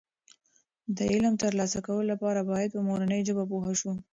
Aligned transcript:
د 0.95 0.97
علم 1.11 1.33
د 1.35 1.39
ترلاسه 1.43 1.79
کولو 1.85 2.09
لپاره 2.13 2.39
باید 2.51 2.69
په 2.75 2.81
مورنۍ 2.87 3.21
ژبه 3.27 3.43
پوه 3.51 3.71
شو. 3.79 3.91